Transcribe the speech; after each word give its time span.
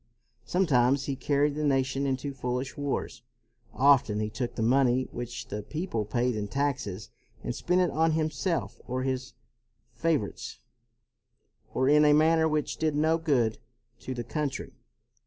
Sometimes 0.45 1.05
he 1.05 1.15
carried 1.15 1.53
the 1.53 1.63
nation 1.63 2.07
into 2.07 2.33
foolish 2.33 2.75
wars. 2.75 3.21
Often 3.71 4.19
he 4.19 4.31
took 4.31 4.55
the 4.55 4.63
money 4.63 5.07
which 5.11 5.49
the 5.49 5.61
people 5.61 6.05
paid 6.05 6.35
in 6.35 6.47
taxes 6.47 7.11
and 7.43 7.53
spent 7.53 7.81
it 7.81 7.91
on 7.91 8.13
himself 8.13 8.81
or 8.87 9.03
his 9.03 9.35
favorites, 9.93 10.57
or 11.71 11.87
in 11.87 12.03
a 12.03 12.13
manner 12.13 12.49
which 12.49 12.77
did 12.77 12.95
no 12.95 13.19
good 13.19 13.59
to 13.99 14.15
the 14.15 14.23
country. 14.23 14.73